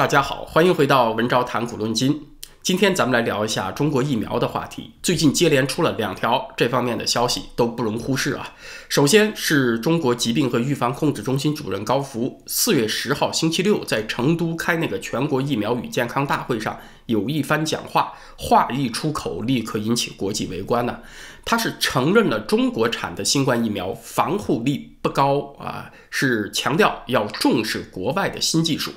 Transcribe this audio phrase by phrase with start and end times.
[0.00, 2.26] 大家好，欢迎回到文昭谈古论今。
[2.62, 4.92] 今天咱们来聊一下中国疫苗的话题。
[5.02, 8.54] 最近接连出了两条这方面的消息，都不容忽视啊。
[8.88, 21.00] 首先是中国疾病和预防控制中心主任高福，四月十号星期六在成都开那个全国疫苗与健康大会上有一番讲话，话一出口立刻引起国际围观呢。
[21.44, 28.92] 他是承认了中国产的新冠疫苗防护力不高啊，是强调要重视国外的新技术。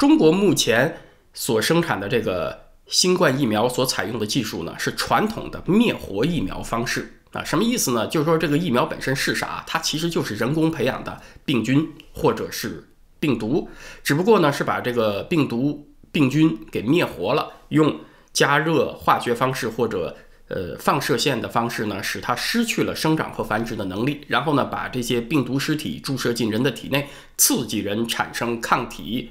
[0.00, 0.96] 中国目前
[1.34, 2.70] 所生产的这个。
[2.86, 8.04] 新冠疫苗所采用的技术呢，是传统的灭活疫苗方式啊，什么意思呢？
[8.08, 9.62] 就是说这个疫苗本身是啥？
[9.64, 12.88] 它其实就是人工培养的病菌或者是
[13.20, 13.68] 病毒，
[14.02, 18.00] 只不过呢是把这个病毒病菌给灭活了，用
[18.32, 20.16] 加热化学方式或者
[20.48, 29.30] 呃放射线的方式呢，使它失去了生长和繁殖的能力，然后呢把这些病毒尸体注射进人的体内，刺激人产生抗体，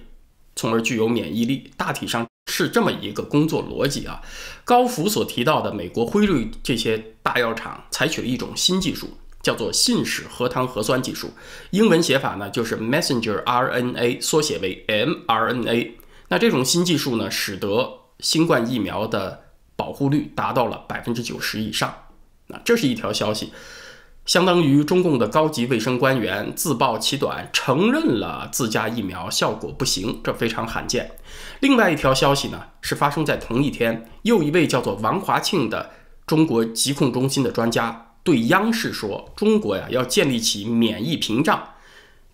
[0.59, 1.71] 从而具有免疫力。
[1.77, 2.27] 大体上。
[2.51, 4.19] 是这么一个工作逻辑啊。
[4.65, 9.07] 高福所提到的美国辉瑞这些大药厂采取了一种新技术，
[9.43, 11.31] 叫做信使核糖核酸技术，
[11.69, 15.91] 英文写法呢就是 messenger RNA，缩写为 mRNA。
[16.29, 19.43] 那这种新技术呢，使得新冠疫苗的
[19.75, 21.93] 保护率达到了百分之九十以上。
[22.47, 23.53] 那这是一条消息。
[24.29, 31.13] 相当于中共的高级卫生官员自曝其短，承认了自家疫苗效果不行，这非常罕见。
[31.61, 35.89] 另外一条消息呢，是发生在同一天，又一位叫做王华庆的
[36.27, 41.69] 中国疾控中心的专家对央视说：“中国呀，要建立起免疫屏障，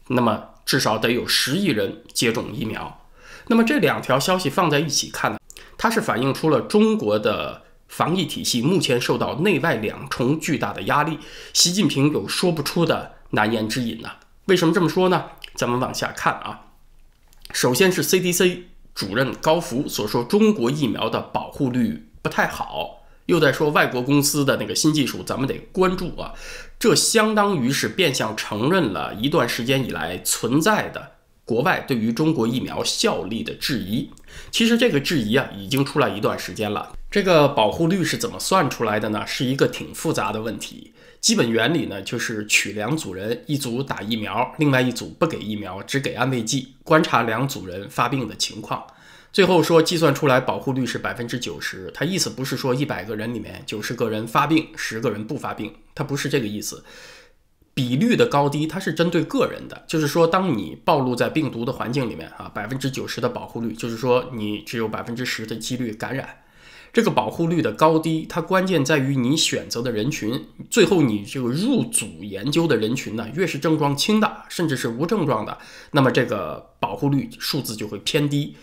[0.10, 3.06] 那么至少得有十亿人接种疫苗。”
[3.48, 5.40] 那么这两条消息放在一起看呢，
[5.78, 7.64] 它是反映出了中国的。
[7.88, 11.20] 防疫体系目前受到内外两重巨大的压力，
[11.54, 14.10] 习近平有说不出的难言之隐呢？
[14.46, 15.26] 为什么这么说呢？
[15.56, 16.62] 咱们往下看啊。
[17.54, 18.64] 首先是 CDC
[18.94, 26.34] 主任高福所说，中国疫苗的保护率不太好，又在说外国公司的那个新技术，咱们得关注啊。
[26.78, 31.14] 这相当于是变相承认了一段时间以来存在的。
[31.46, 34.12] 国外对于中国疫苗效力的质疑，
[34.52, 36.94] 其实这个质疑啊已经出来一段时间了。
[37.10, 39.26] 这个保护率是怎么算出来的呢？
[39.26, 40.94] 是一个挺复杂的问题。
[41.22, 48.86] 基本原理呢就是取两组人，一组打疫苗，另外一组不给疫苗，只给安慰剂，观察两组人发病的情况，
[49.34, 51.90] 最后说计算出来保护率是百分之九十。
[51.96, 56.84] 它意思不是说一百个人里面九十个人发病，十个人不发病，它不是这个意思。
[57.76, 66.42] 比率的高低，它是针对个人的，就是说，当你暴露在病毒的环境里面啊，百分之九十的保护率，就是说你只有百分之十的几率感染。
[66.94, 70.46] 这个保护率的高低，它关键在于你选择的人群。
[70.70, 75.58] 最后，你这个入组研究的人群呢，越是症状轻的，甚至是无症状的，
[75.92, 78.56] 那么这个保护率数字就会偏低。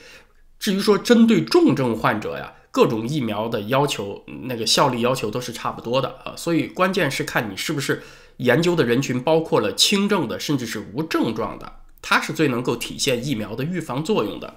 [0.59, 8.03] 至于说针对重症患者呀，各种疫苗的要求，那个效力要求都是差不多的啊，所以关键是看你是不是。
[8.39, 14.55] 研究的人群包括了轻症的，甚至是无症状的，它是最能够体现疫苗的预防作用的。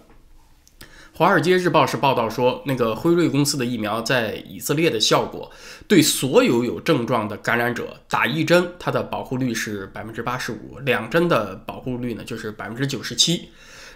[1.14, 5.52] 《华尔街日报》是报道说，那个辉瑞公司的疫苗在以色列的效果，
[5.88, 13.50] 对所有有症状的感染者打一针，它的保护率是百分之八十五；两针的保护率呢，就是百分之九十七。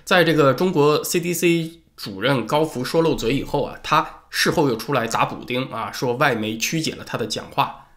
[0.04, 7.88] 在这个中国 CDC 主任高福说漏嘴以后啊，他事后又出来砸补丁啊，说外媒曲解了他的讲话。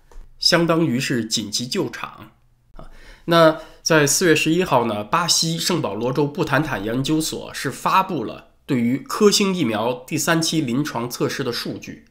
[0.41, 2.33] 相当于是紧急救场
[2.75, 2.91] 啊！
[3.27, 12.07] 那在四月十一号呢，巴西圣保罗州布坦坦研究所是发布了对于科兴疫苗第三期临床测试的数据。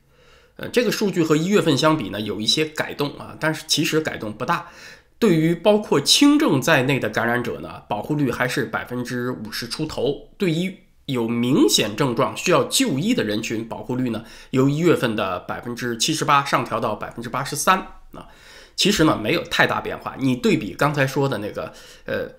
[0.56, 4.70] 呃，这个数据和一月份相比呢，有一些改动啊，但是其实改动不大。
[5.20, 10.30] 对于包括轻症在内的感染者呢，保护率还是百分之五十出头。
[10.38, 17.80] 对于有明显症状需要就医的人群，保护率呢，由一月份的百分之七十八上调到百分之八十三。
[18.14, 18.28] 啊，
[18.76, 20.16] 其实呢没有太大变化。
[20.20, 21.74] 你对比刚才说的那个，
[22.06, 22.30] 呃，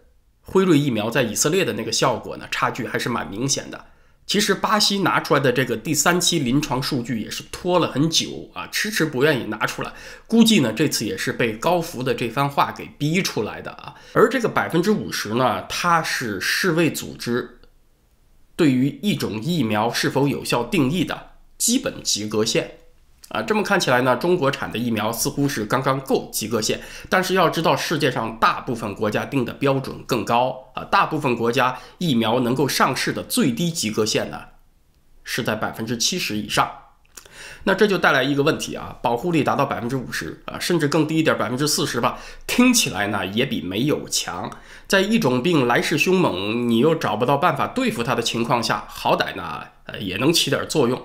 [0.43, 3.87] 辉瑞疫苗在以色列的那个效果呢，差距还是蛮明显的。
[4.27, 9.93] 其实巴西拿出来的这个第三期临床数据也是拖了很久啊，迟迟不愿意拿出来。
[10.27, 13.95] 估计呢这次也是被高福的这番话给逼出来的啊。
[14.13, 17.59] 而这个百分之五十呢，它是世卫组织
[18.63, 22.79] 对于一种疫苗是否有效定义的基本及格线。
[23.31, 34.39] 啊，这么看起来呢，中国产的疫苗似乎是刚刚够及格线，但是要知道，世界上大部分国家定的标准更高啊，大部分国家疫苗能够上市的最低及格线呢，
[35.25, 36.71] 是在百分之七十以上。
[37.65, 44.51] 那这就带来一个问题啊，保护力达到百分之五十啊，甚至更低一点，百分之四十吧，听起来呢也比没有强。
[44.89, 51.01] 在一种病来势凶猛，你又找不到办法对付它的情况下，好歹呢呃也能起点作用。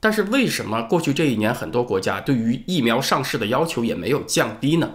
[0.00, 4.90] 但是为什么过去这一年很多国家对于疫苗上市的要求也没有降低呢？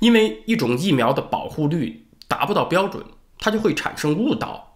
[0.00, 3.04] 因为一种疫苗的保护率达不到标准，
[3.38, 4.71] 它就会产生误导。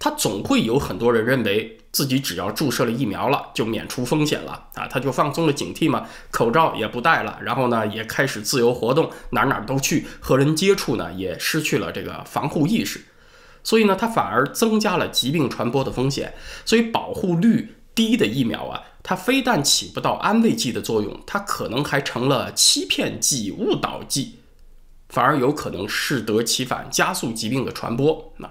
[0.00, 13.02] 他总会有很多人认为自己只要注射了疫苗了就免除风险了啊，他就放松了警惕嘛，口罩也不戴了，然后呢也开始自由活动，哪哪都去，和人接触呢也失去了这个防护意识，
[13.62, 16.32] 所以呢他反而增加了疾病传播的风险。
[16.64, 24.36] 所以保护率低的疫苗啊，它非但起不到安慰剂的作用，它可能还成了欺骗剂、误导剂，
[25.10, 28.32] 反而有可能适得其反，加速疾病的传播。
[28.38, 28.50] 那。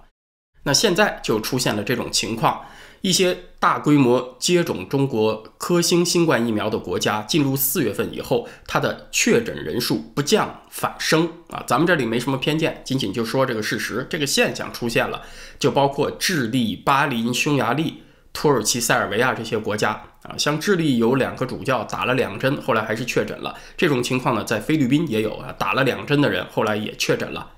[0.70, 2.62] 那现在就出现了这种情况，
[3.02, 11.64] 一些大规模接种中国科兴新冠疫苗的国家，进入四月份以后，它的确诊人数不降反升啊！
[11.66, 15.24] 咱们这里没什么偏见，仅仅就说这个事实，这个现象出现了，
[15.58, 19.90] 就包括智利、巴林、匈牙利、土耳其、塞尔维亚这些国家
[20.22, 20.38] 啊。
[20.38, 23.56] 像智利有两个主教打了两针，后来还是确诊了。
[23.76, 27.54] 这种情况呢，在菲律宾也有啊，打了两针的人后来也确诊了。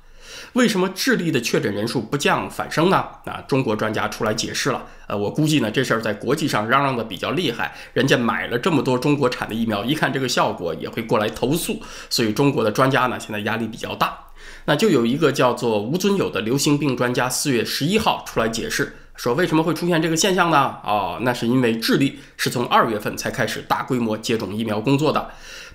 [0.53, 2.97] 为什么智利的确诊人数不降反升呢？
[3.25, 4.83] 啊，中国专家出来解释了。
[5.07, 14.17] 呃，我估计呢，这事儿在国际上嚷嚷的比较厉害，人家买了这么多中国产的疫苗，一看这个效果也会过来投诉，所以中国的专家呢现在压力比较大。
[14.65, 18.97] 那就有一个叫做吴尊友的流行病专家，四月十一号出来解释。
[19.15, 20.77] 说为什么会出现这个现象呢？
[20.83, 25.29] 哦，那是因为智利是从二月份才开始大规模接种疫苗工作的，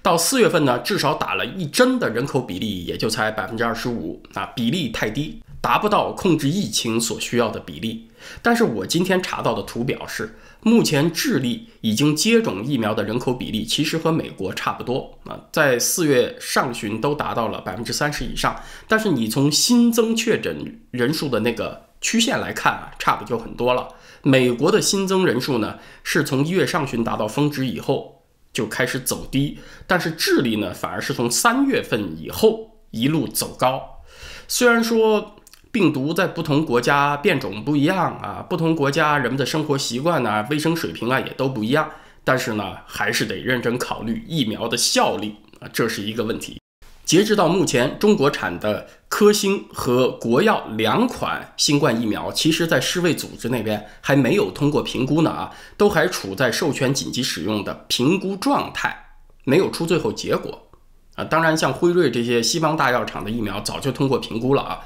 [0.06, 8.06] 到四月份呢，至少打了一针的人口比例也就才百分之二十五啊，比例太低，达不到控制疫情所需要的比例。
[8.41, 18.62] 但是我今天查到的图表示，目前智利已经接种疫苗的人口比例其实和美国差不多啊，在四月上旬都达到了百分之三十以上。
[18.87, 21.85] 但是你从新增确诊人数的那个。
[21.99, 23.88] 曲线来看啊，差不就很多了。
[24.23, 28.15] 美国的新增人数呢，是从一月上旬达到峰值以后
[28.56, 34.00] 就开始走低，但是智利呢，反而是从三月份以后一路走高。
[34.49, 35.37] 虽然说
[35.70, 41.91] 病毒在不同国家变种不一样啊，不同国家人们的生活习惯呢、卫生水平啊也都不一样，
[42.25, 46.58] 但是呢，还是得认真考虑疫苗的效力啊，这是一个问题。
[47.06, 59.06] 截止到目前，中国产的科兴和国药两款新冠疫苗，其实在世卫组织那边还没有通过评估呢啊，都还处在授权紧急使用的评估状态，
[59.44, 60.69] 没有出最后结果
[61.14, 61.23] 啊。
[61.23, 64.81] 当然，像辉瑞这些西方大药厂的疫苗早就通过评估了啊。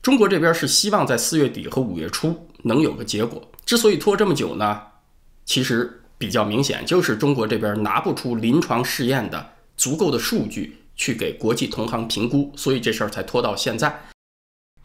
[0.00, 3.42] 中国这边是希望在四月底和五月初能有个结果。
[3.66, 4.80] 之所以拖这么久呢，
[5.44, 10.84] 其实比较明显，就是中国这边拿不出临床试验的足够的数据。
[10.98, 14.02] 去给国际同行评估，所以这事儿才拖到现在，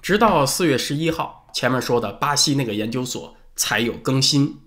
[0.01, 4.60] 直到四月十一号，前面说的巴西那个研究所才有更新。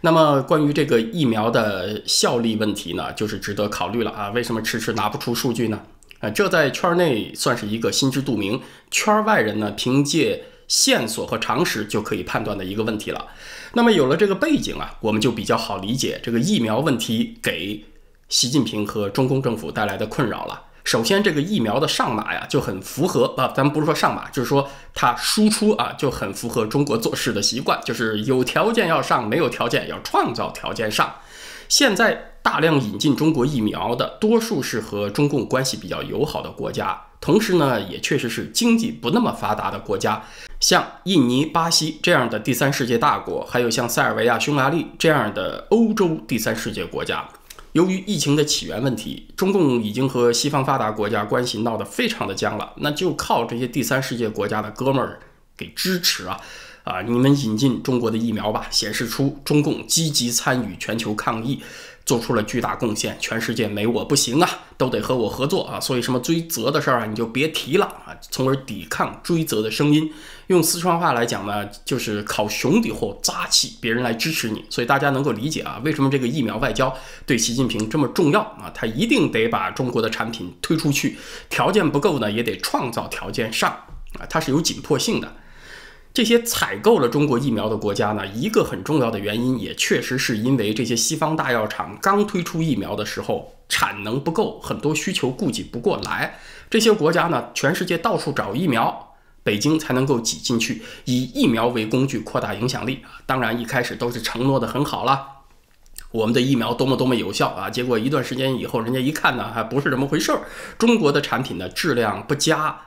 [0.00, 4.30] 那么关于这个疫苗的效力问题呢，就是值得考虑了啊。
[4.30, 5.82] 为什么迟迟拿不出数据呢？
[6.20, 8.60] 啊，这在圈内算是一个心知肚明，
[8.90, 13.26] 圈外人呢凭借线索和常识就可以判断的一个问题了。
[13.72, 17.84] 那么有了这个背景啊，我们就比较好理解这个疫苗问题给
[18.28, 20.62] 习近平和中共政府带来的困扰了。
[20.88, 31.16] 首先，这个疫苗的上马呀就很符合啊，咱们不是说上马，就是说它输出啊就很符合中国做事的习惯，就是有条件要上，没有条件要创造条件上。
[31.68, 40.24] 现在大量引进中国疫苗的多数是和中共关系比较友好的国家，同时呢也确实是经济不那么发达的国家，
[40.58, 47.28] 像印尼、巴西这样的第三世界大国，还有像塞尔维亚、匈牙利这样的欧洲第三世界国家。
[47.72, 55.20] 由于疫情的起源问题，中共已经和西方发达国家关系闹得非常的僵了，那就靠这些第三世界国家的哥们儿
[55.56, 56.40] 给支持啊，
[56.84, 61.60] 啊，你们引进中国的疫苗吧，显示出中共积极参与全球抗疫。
[62.06, 64.48] 做出了巨大贡献，全世界没我不行啊，
[64.78, 65.78] 都得和我合作啊！
[65.78, 70.10] 所以什么追责的事儿啊，你就别提了啊，从而抵抗追责的声音。
[70.48, 74.64] 用四川话来讲呢，就是靠兄弟伙扎气，别人来支持你。
[74.70, 76.94] 所以大家能够理解啊，为什么这个疫苗外交
[77.26, 78.72] 对习近平这么重要啊？
[78.74, 81.18] 他一定得把中国的产品推出去，
[81.50, 83.70] 条件不够呢，也得创造条件上
[84.18, 85.34] 啊，它是有紧迫性的。
[86.14, 96.38] 这些采购了中国疫苗的国家呢，一个很重要的原因，也确实是因为这些西方大药厂刚推出疫苗的时候产能不够，很多需求顾及不过来。
[96.70, 99.07] 这些国家呢，全世界到处找疫苗，
[99.48, 103.02] 北京才能够挤进去，以疫苗为工具扩大影响力。
[103.24, 105.26] 当然，一开始都是承诺的很好了。
[106.10, 107.70] 我们的疫苗多么多么有效啊！
[107.70, 110.42] 结果一段时间以后，人家一看呢，还不是这么回事儿。
[110.76, 112.78] 中国的产品呢质量不佳，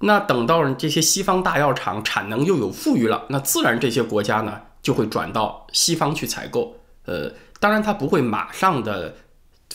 [0.00, 6.76] 那等到这些西方大药厂产能又有富裕了，那自然这些国家呢就会转到西方去采购。
[7.06, 9.14] 呃，当然它不会马上的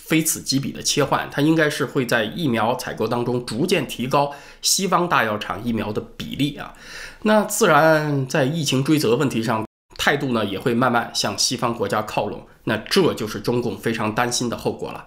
[0.09, 6.73] 非此即彼的切换，它应该是会在疫苗采购当中逐渐提高西方大药厂疫苗的比例啊。
[7.21, 9.63] 那自然在疫情追责问题上。
[10.01, 15.05] 态度呢也会慢慢向西方国家靠拢，那这就是中共非常担心的后果了。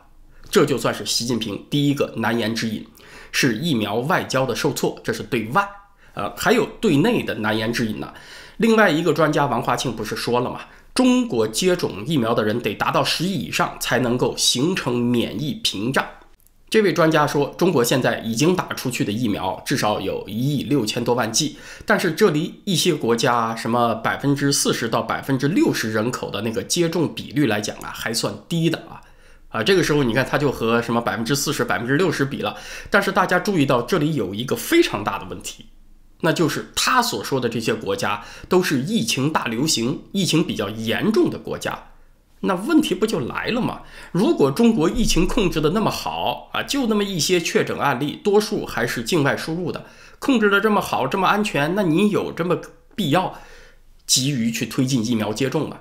[0.51, 2.87] 这就算是习近平第一个难言之隐，
[3.33, 5.67] 是疫苗外交的受挫，这是对外。
[6.13, 8.13] 呃，还有对内的难言之隐呢。
[8.59, 10.61] 另外一个专家王华庆不是说了吗？
[10.95, 16.07] 中国接种疫苗的人得达到十亿以上，才能够形成免疫屏障。
[16.69, 29.01] 这位专家说，中国现在已经打出去的疫苗至少有一亿六千多万剂，但是这离一些国家什么百分之四十到百分之六十人口的那个接种比率来讲啊，还算低的啊
[29.49, 32.57] 啊，这个时候你看他就和什么百分之四十、百分之六十比了，
[32.89, 35.67] 但是大家注意到这里有一个非常大的问题，
[36.23, 41.91] 那就是他所说的这些国家都是疫情大流行、疫情比较严重的国家。
[42.45, 43.83] 那问题不就来了吗？
[44.11, 49.87] 如果中国疫情控制的那么好啊，就那么一些确诊案例，多数还是境外输入的，
[50.19, 52.59] 控制的这么好，这么安全，那你有这么
[52.97, 53.39] 必要
[54.07, 55.79] 急于去推进疫苗接种吗？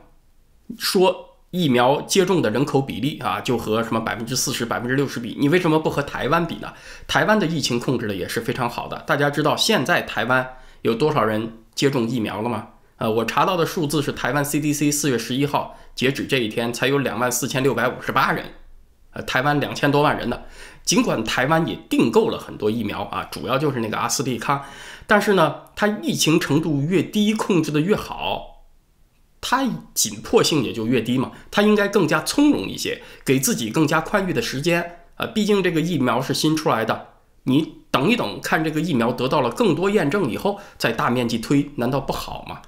[0.78, 6.74] 说疫苗接种的人口比例啊，就和什么百分之四十、百分之六十比，你为什么不和台湾比呢？
[7.08, 8.98] 台湾的疫情控制的也是非常好的。
[9.06, 12.70] 大家知道现在台湾有多少人接种疫苗了吗？
[12.98, 18.46] 呃，我查到的数字是台湾 CDC 四月十一号截止这一天才有两万四千六百五十八人，
[19.12, 20.40] 呃，台湾两千多万人呢。
[20.84, 24.64] 尽管台湾也订购了很多疫苗啊，主要就是那个阿斯利康，
[25.06, 28.51] 但是呢，它疫情程度越低，控制的越好，
[29.42, 31.32] 它紧迫性也就越低嘛。
[31.50, 35.26] 它应该更加从容一些，给自己更加宽裕的时间啊。
[35.26, 37.08] 毕竟这个疫苗是新出来的，
[37.44, 42.62] 你等一等，看这个疫苗得到了更多验证以后再大面积推，难道不好吗？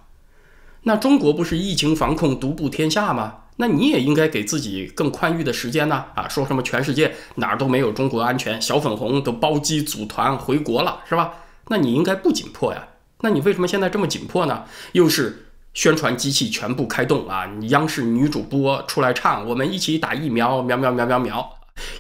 [0.84, 3.38] 那中国不是疫情防控独步天下吗？
[3.58, 6.06] 那你也应该给自己更宽裕的时间呢？
[6.16, 11.36] 啊，说什么全世界哪儿都没有中国安全，小粉红都包机组团回国了，是吧？
[11.70, 12.88] 那你应该不紧迫呀？
[13.22, 14.66] 那你为什么现在这么紧迫呢？
[14.92, 17.50] 又是宣传机器全部开动啊？
[17.70, 21.50] 央视女主播出来唱，我们一起打疫苗，苗苗苗苗苗。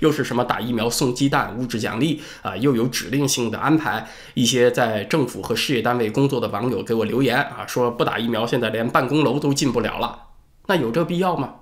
[0.01, 2.55] 又是什么打疫苗送鸡蛋物质奖励啊？
[2.55, 4.07] 又有指令性的安排。
[4.35, 10.27] 一些在政府和事业单位工作的网友给我留言啊，说不打疫苗，现在连办公楼都进不了了。
[10.67, 11.55] 那有这必要吗？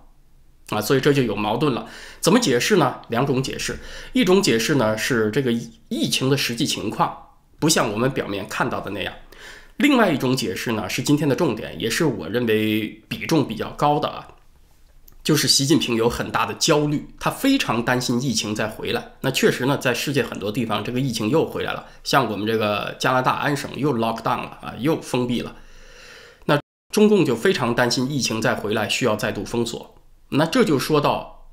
[0.72, 1.88] 啊，所以这就有矛盾了。
[2.20, 2.98] 怎么解释呢？
[3.08, 3.80] 两种解释。
[4.12, 5.54] 一种解释呢是这个
[5.88, 7.16] 疫情的实际情况
[7.60, 9.14] 不像我们表面看到的那样。
[9.82, 14.28] 另外一种解释呢是今天的重点，也是我认为比重比较高的啊。
[15.24, 19.14] 就是习近平有很大的焦虑，他非常担心疫情再回来。
[19.22, 21.86] 那确实呢，在世界很多地方，这个疫情又回来了。
[22.04, 25.56] 像我们这个加拿大安省又 lock down 了啊，又封闭了。
[26.46, 26.60] 那
[26.94, 29.96] 中共就非常担心疫情再回来，需要再度封锁。
[30.30, 31.50] 那这就说到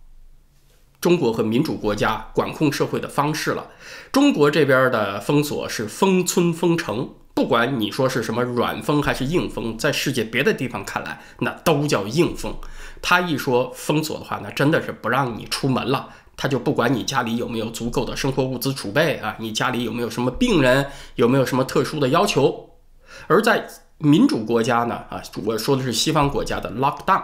[1.01, 3.71] 中国和民主国家管控社会的方式了。
[4.13, 7.11] 中国这边的封锁是封村封城。
[7.39, 12.53] 不管你说是什么软封还是硬封，在世界别的地方看来，那都叫硬封。
[13.01, 22.71] 他一说封锁的话，那真的是不让你出门了，他就不管你家里有没有足够的生活物资储备啊，你家里有没有什么病人，有没有什么特殊的要求。
[23.29, 23.69] 而在
[23.99, 27.23] 民主国家呢，啊，我说的是西方国家的 lockdown，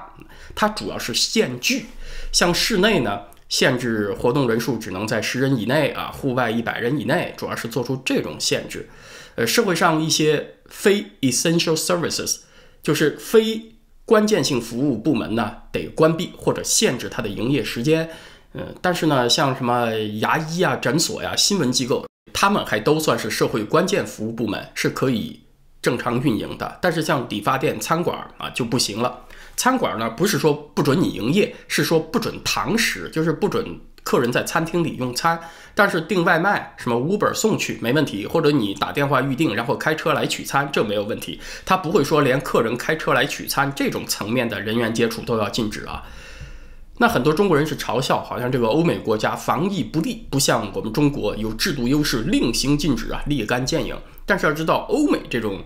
[0.54, 1.87] 它主要是限聚，
[2.30, 8.88] 像室内呢，限制活动人数只能在十人以内啊，户外一百人以内，主要是做出这种限制。
[9.37, 12.41] 呃，社会上一些非 essential services，
[12.83, 13.73] 就是非
[14.05, 18.11] 关键性服务部门呢，得关闭或者限制它的营业时间。
[18.53, 25.41] 嗯，但是呢，像什么牙医啊、诊所呀、新闻机构，他们还都算是社会关键服务部门，是可以
[25.83, 26.79] 正常运营的。
[26.81, 29.25] 但是像理发店、餐馆啊就不行了。
[29.57, 33.81] 餐馆呢，不是说不准你营业，是说不准堂食，就是不准。
[34.04, 35.40] 客人在餐厅里用餐，
[35.75, 41.40] 但是订外卖什么 Uber 送去没问题，或者你打电话预订，然后开车来取餐，这没有问题。
[41.64, 46.04] 他不会说连客人开车来取餐这种层面的人员接触都要禁止啊。
[46.99, 53.99] 那很多中国人是嘲笑，好像这个欧美国家防疫不力，不像我们中国有制度优势，令行禁止啊，立竿见影。
[54.26, 55.64] 但是要知道，欧美这种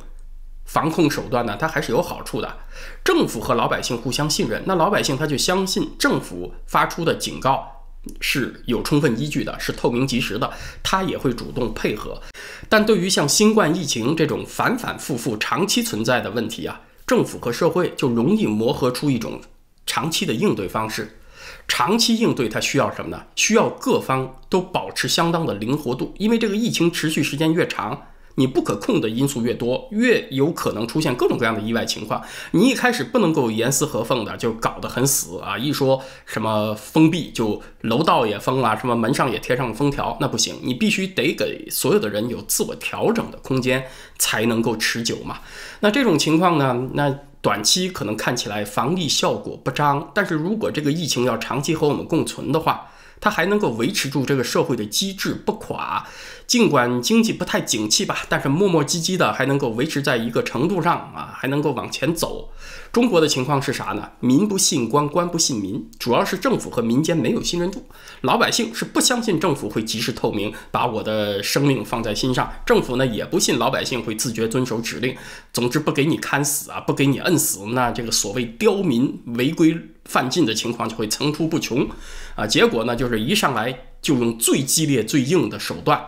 [0.65, 2.57] 防控手段呢，它还是有好处的。
[3.05, 7.78] 政府和老百姓互相信任，那老百姓他就相信政府发出的警告。
[8.21, 10.53] 是有充分依据的，是透明及时的，
[10.83, 12.21] 他也会主动配合。
[12.69, 19.41] 但对于像新冠疫情这种反反复复、长期存在的问题啊，政府和社会就容易磨合出一种
[19.87, 21.19] 长期的应对方式。
[21.67, 23.23] 长期应对它需要什么呢？
[23.37, 28.07] 需要各方都保持相当的灵活度，因为这个疫情持续时间越长。
[28.39, 32.23] 你不可控的因素越多，越有可能出现各种各样的意外情况。
[32.53, 35.59] 你一开始不能够严丝合缝的就搞得很死啊！
[35.59, 40.55] 一说什么封闭，就楼道也封了，什么门上也贴上了封条，那不行。
[40.63, 43.85] 你必须得给所有的人有自我调整的空间，
[44.19, 45.41] 才能够持久嘛。
[45.81, 46.89] 那这种情况呢？
[46.95, 52.89] 那短期可能看起来防疫效果不彰，但是如果这个疫情要长期和我们共存的话，
[53.21, 56.07] 它还能够维持住这个社会的机制不垮，
[56.47, 62.51] 尽管经济不太景气吧，但是磨磨唧唧的还能够维持在一个程度上啊，还能够往前走。
[62.91, 64.11] 中国的情况是啥呢？
[64.21, 67.85] 民不信官，官不信民，主要是政府和民间没有信任度，
[68.23, 75.15] 老百姓是不相信政府会及时透明，把我的生命放在心上，政府呢也不信老百姓会自觉遵守指令，
[75.53, 79.77] 总之不给你看死啊，不给你摁死，那这个所谓刁民违规。
[80.09, 81.87] 犯禁的情况就会层出不穷，
[82.35, 86.03] 啊，结果呢就是一上来就用最激烈、最硬的手段。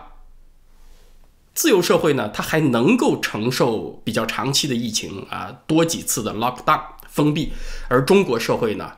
[1.53, 7.53] 自由社会呢，它还能够承受比较长期的疫情啊，多几次的 lockdown 封闭，
[7.89, 8.91] 而中国社会呢，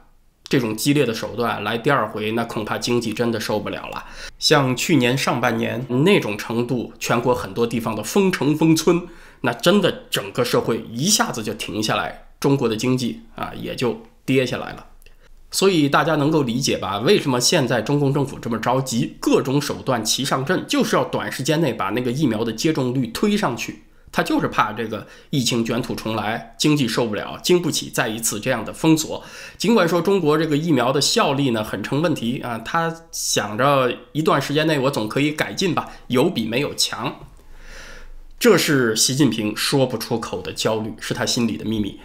[0.48, 4.05] 这种激烈的手段来第二回，那恐怕经济真的受不了了。
[4.39, 9.05] 像去年上半年那种程度，全国很多地方的封城封村，
[9.41, 14.86] 那真的整个社会一下子就停下来，中国的经济啊也就跌下来了。
[15.53, 16.98] 所以大家能够理解吧？
[16.98, 23.83] 为什么现在中共政府这么着急，各种手段齐上阵，就是要短时间内把那个疫苗的接种率推上去。
[24.12, 29.24] 他就是怕这个疫情卷土重来，经济受不了，经不起再一次这样的封锁。
[29.57, 37.15] 尽管说中国这个疫苗的效力呢很成问题啊，他想着一段时间内我总可以改进吧，有比没有强。
[38.39, 42.00] 这是习近平说不出口的焦虑，是他心里的秘密。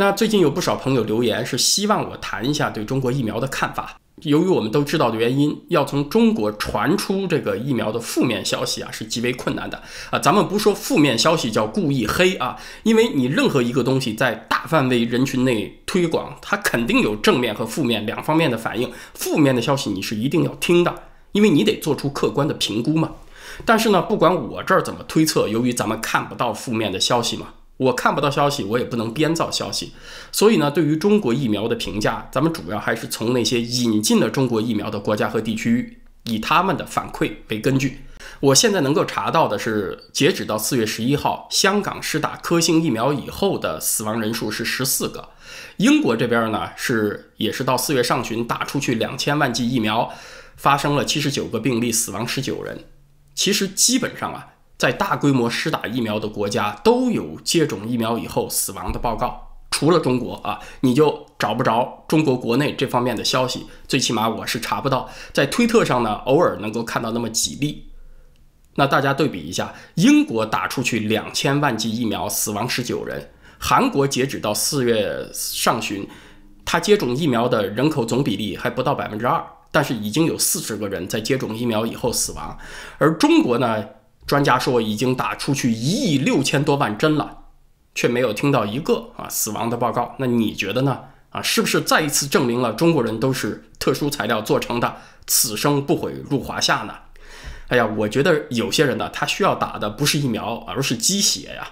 [0.00, 3.96] 那最近有不少朋友留言，是希望我谈一下对中国疫苗的看法。
[4.22, 10.18] 由于我们都知道的原因，要从中国传出这个疫苗的负面消息啊，是极为困难的啊。
[10.20, 18.88] 咱们不说负面消息叫故意黑啊，因为你任何一个东西在大范围人群内推广，它肯定有正面和负面两方面的反应。
[19.14, 20.94] 负面的消息你是一定要听的，
[21.32, 23.10] 因为你得做出客观的评估嘛。
[23.64, 27.48] 但是呢，不管我这儿怎么推测，由于咱们看不到负面的消息嘛。
[27.78, 29.92] 我看不到消息，我也不能编造消息，
[30.32, 38.00] 所以呢，对于中国疫苗的评价，咱们主要还是从那些引进了中国疫苗的国家和地区，以他们的反馈为根据。
[38.40, 45.28] 我现在能够查到的是，截止到四月十一号，香港施打科兴疫苗以后的死亡人数是十四个。
[45.76, 50.12] 英国这边呢，是也是到四月上旬打出去两千万剂疫苗，
[50.56, 52.84] 发生了七十九个病例，死亡十九人。
[53.36, 54.48] 其实基本上啊。
[54.78, 63.66] 在大规模施打疫苗的国家都有接种疫苗以后死亡的报告，除了中国啊，你就找不着中国国内这方面的消息。
[63.88, 67.90] 最起码我是查不到，在推特上呢，偶尔能够看到那么几例。
[68.76, 73.18] 那大家对比一下，英国打出去两千万剂疫苗，死亡十九人；
[73.58, 76.08] 韩国截止到四月上旬，
[76.64, 82.56] 他接种疫苗的人口总比例还不到百分之二，但是已经有四十个人在接种疫苗以后死亡。
[82.98, 83.84] 而中国呢？
[84.28, 87.38] 专家说已经打出去一亿六千多万针了，
[87.94, 90.14] 却没有听到一个啊死亡的报告。
[90.18, 91.00] 那你觉得呢？
[91.30, 96.94] 啊，是不是再一次证明了中国人都是特殊材料做成的，此生不悔入华夏呢？
[97.68, 101.66] 哎呀，我觉得有些人呢，他需要打的不是疫苗，而是鸡血呀。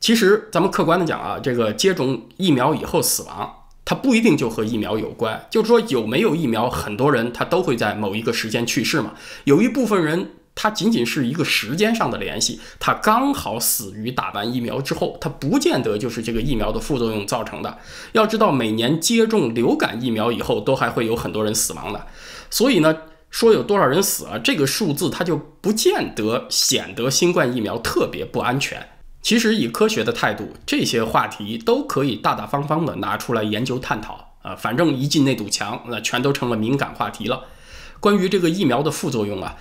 [0.00, 5.46] 其实咱们客观的讲啊，这个接种疫苗以后死亡，它不一定就和疫苗有关。
[5.50, 9.12] 就是说有没有疫苗，很多人他都会在某一个时间去世嘛。
[9.44, 10.30] 有一部分人。
[10.54, 17.78] 它仅仅是一个时间上的联系，它刚好死于打完疫苗之后，它不见得就是这个疫苗的副作用造成的。
[18.12, 22.06] 要知道，每年接种流感疫苗以后，都还会有很多人死亡的。
[22.50, 22.96] 所以呢，
[23.30, 28.90] 说有多少人死了，这个数字它就不见得显得新冠疫苗特别不安全。
[29.22, 34.54] 其实以科学的态度，这些话题都可以大大方方的拿出来研究探讨啊。
[34.54, 37.44] 反正一进那堵墙，那全都成了敏感话题了。
[38.00, 39.56] 关于这个疫苗的副作用啊。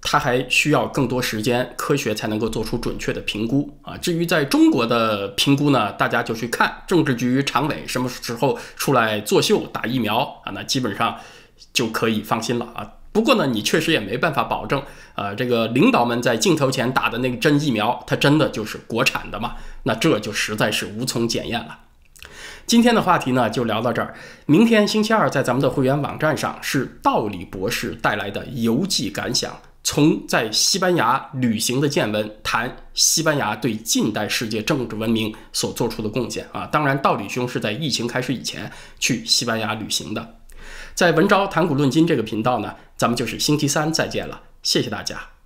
[0.00, 3.96] 它还需要更多时间，科学才能够做出准确的评估啊。
[3.96, 11.16] 至于在中国的评估呢，大家就去看政治局常委什么时候出来作秀打疫苗啊，那基本上
[11.72, 12.92] 就可以放心了啊。
[13.12, 14.82] 不过呢，你确实也没办法保证，
[15.14, 19.54] 呃，这个领导们在镜头前打的那个针疫苗，它真的就是国产的吗？
[19.84, 21.78] 那这就实在是无从检验了。
[22.66, 24.14] 今天的话题呢，就聊到这儿。
[24.44, 29.58] 明天星期二，在咱们的会员网站上，是道理博士带来的游记感想。
[29.90, 38.70] 从在西班牙旅行的见闻谈西班牙对近代世界政治文明所做出的贡献啊，当然道理兄是在疫情开始以前
[39.00, 40.34] 去西班牙旅行的。
[40.94, 45.37] 在文昭谈古论今这个频道呢，咱们就是星期三再见了，谢谢大家。